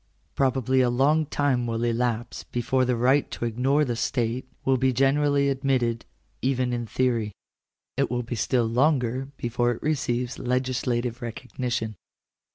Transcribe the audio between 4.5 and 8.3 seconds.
will be generally admitted, even in theory. It will